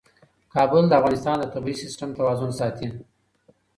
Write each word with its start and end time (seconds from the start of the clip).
کابل 0.53 0.83
د 0.87 0.93
افغانستان 0.99 1.35
د 1.39 1.45
طبعي 1.53 1.75
سیسټم 1.83 2.09
توازن 2.17 2.51
ساتي. 2.59 2.87